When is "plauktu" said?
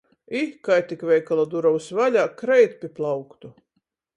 3.01-3.53